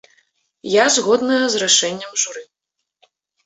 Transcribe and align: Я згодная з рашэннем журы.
Я 0.75 0.85
згодная 0.95 1.39
з 1.49 1.55
рашэннем 1.67 2.11
журы. 2.25 2.43